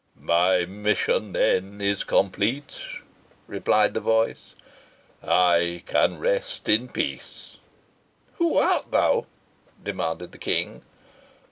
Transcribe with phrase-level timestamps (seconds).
[0.19, 2.75] "My mission, then, is complete,"
[3.45, 4.55] replied the voice.
[5.21, 7.57] "I can rest in peace.".
[8.37, 9.27] "Who art thou?"
[9.83, 10.81] demanded the King.